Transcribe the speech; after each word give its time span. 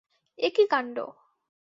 এ 0.39 0.49
কী 0.55 0.63
কাণ্ড! 0.71 0.97